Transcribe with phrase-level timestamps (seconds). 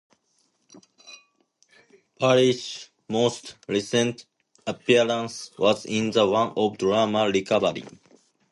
[2.19, 4.25] Parish's most recent
[4.65, 7.83] appearance was in the one-off drama "Recovery".